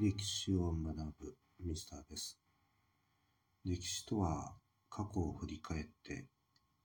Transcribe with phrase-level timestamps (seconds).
[0.00, 2.38] 歴史を学ぶミスターです。
[3.64, 4.54] 歴史とは
[4.88, 6.28] 過去を振り返って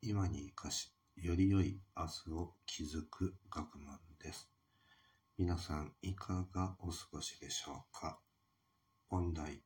[0.02, 4.50] 今に生かし、より良い明日を築く学問です。
[5.38, 8.18] 皆さんいかがお過ごしでしょうか？
[9.10, 9.62] 本題。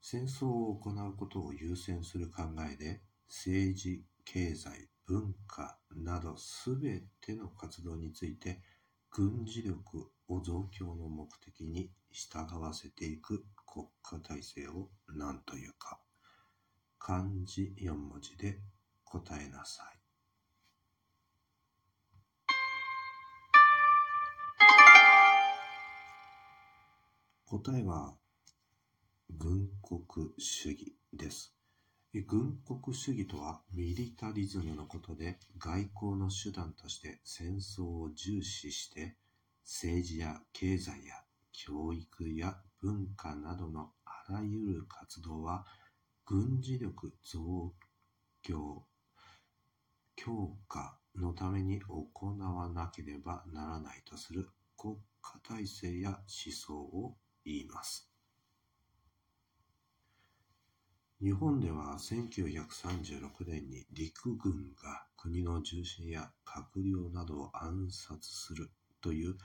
[0.00, 8.62] 戦争を行うことを優先する考えで政治、経済、文化などすべての活動について
[9.10, 15.98] 軍事力を増強の目的に従わせていく国家体制を何というか
[16.98, 18.58] 漢字4文字で
[19.04, 19.98] 答えなさい。
[27.46, 28.14] 答えは
[29.30, 31.57] 軍国主義です。
[32.22, 39.16] 軍国主義とはミリタリズムのことで外交の手段として戦争を重視して
[39.64, 41.14] 政治や経済や
[41.52, 45.66] 教育や文化などのあらゆる活動は
[46.24, 47.74] 軍事力増
[48.42, 48.84] 強
[50.16, 56.18] 強化のために行わなければならないとする国家体制や思
[56.52, 58.10] 想を言います。
[61.20, 69.36] 日本では1936年に陸軍が国の重臣や閣僚などを暗殺するという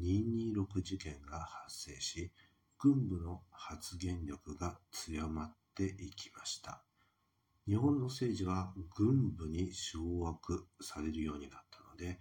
[0.00, 2.32] 226事件が発生し、
[2.78, 6.82] 軍部の発言力が強まっていきました。
[7.66, 12.18] 日本の政治は軍部に掌握されるようになったので、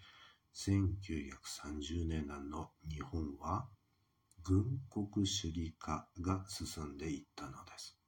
[0.54, 3.70] 1930年代の日本は
[4.44, 7.99] 軍国主義化が進んでいったのです。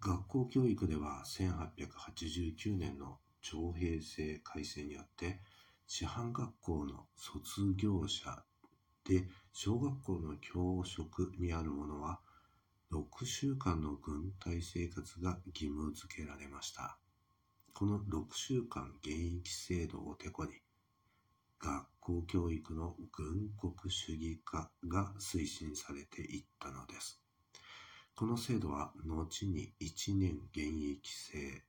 [0.00, 5.40] 学校教育では1889年の徴兵制改正によって
[5.86, 8.42] 師範学校の卒業者
[9.04, 12.20] で小学校の教職にある者は
[12.92, 16.98] 6週間の軍隊生活が義務付けられました。
[17.72, 20.52] この6週間現役制度をてこに
[21.58, 27.25] 学校教育の軍国主義化が推進されていったのです。
[28.18, 31.62] この制度は後に1年現役制、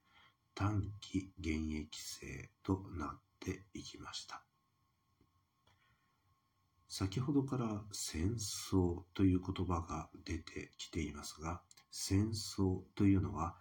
[0.55, 4.41] 短期現役制となっていきました。
[6.87, 13.57] 先ほどから戦争という言葉が出てきていますが、戦争というのは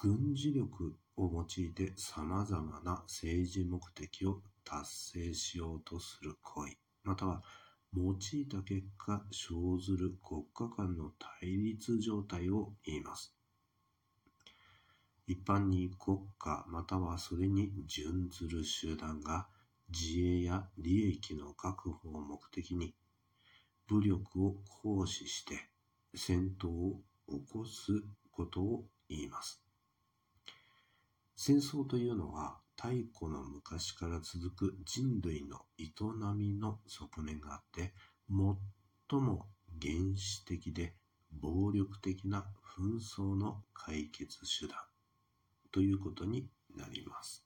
[0.00, 6.72] 軍事力を用いて様々な政治目的を達成しようとする行為、
[7.04, 7.42] または
[7.96, 13.34] 用いた結果生ずる国家間の対立状態を言います。
[15.26, 19.48] 一般に国家またはそれに準ずる集団が
[19.88, 22.94] 自衛や利益の確保を目的に
[23.88, 25.68] 武力を行使して
[26.14, 29.60] 戦闘を起こすことを言います。
[31.34, 35.92] 戦争というのは太古の昔から続く人類の営
[36.34, 37.92] みの側面があって、
[38.30, 39.44] 最も
[39.78, 40.94] 原始的で
[41.30, 42.46] 暴力的な
[42.78, 44.78] 紛争の解決手段
[45.70, 47.44] ということになります。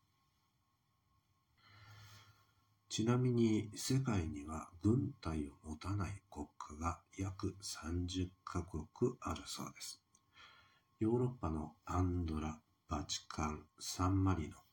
[2.89, 8.85] ちなみに世界には軍隊を持たない国家が約30カ国
[9.21, 10.01] あるそうです。
[11.01, 14.64] ヨーロッパのアンドラ、バチカン、サンマリノ、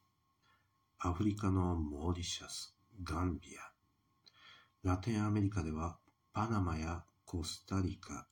[1.03, 5.97] アフリカのモーリシャス、ガンビア、ラテンアメリカでは
[6.31, 8.27] パナマやコスタリカ、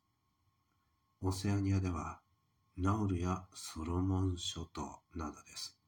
[1.19, 2.19] オセアニアでは
[2.77, 5.79] ナウルやソロモン諸島などです。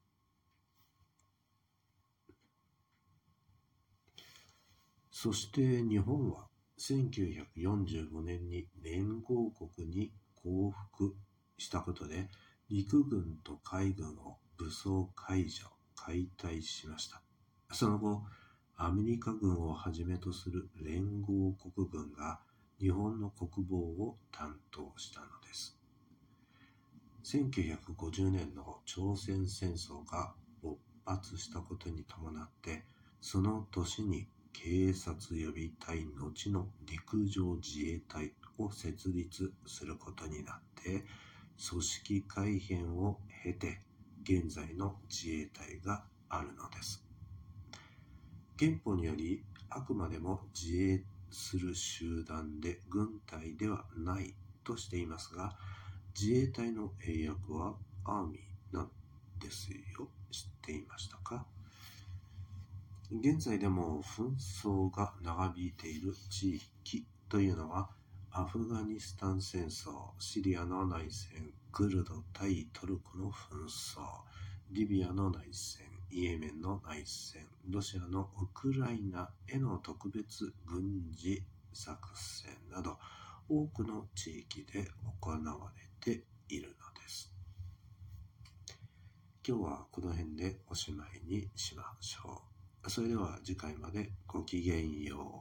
[5.12, 6.48] そして日本は
[6.80, 11.16] 1945年に連合国に降伏
[11.60, 12.28] したことで
[12.72, 15.68] 陸軍と海軍を武装解除、
[16.06, 17.22] 解体しました。
[17.72, 18.24] その後、
[18.76, 22.40] アメリカ軍をはじめとする連合国軍が
[22.80, 25.78] 日本の国防を担当したのです。
[27.24, 30.34] 1950年の朝鮮戦争が
[30.64, 32.84] 勃発したことに伴って、
[33.22, 41.06] その年に警察予備隊後の陸上自衛隊を設立することになって、
[41.70, 43.82] 組織改編を経て
[44.24, 47.04] 現在の自衛隊があるのです。
[48.58, 55.56] 憲法によりあくまでも自衛する集団で軍隊ではないとしていますが、
[56.20, 58.92] 自衛隊の英訳はアーミーなん
[59.40, 60.10] ですよ。
[60.30, 61.46] 知っていましたか？
[63.12, 67.90] 現在でも紛争が長引いている地域というのは
[68.34, 74.00] アフガニスタン戦争、シリアの内戦、クルド対トルコの紛争、
[74.72, 81.44] リビアの内戦、イエメンの内戦、ロシアのウクライナへの特別軍事
[81.74, 82.98] 作戦など、
[83.50, 84.88] 多くの地域で
[85.20, 87.34] 行われているのです。
[89.46, 92.42] 今日はこの辺でおしまいにしましょ
[92.86, 92.90] う。
[92.90, 95.41] それでは次回までごきげんよ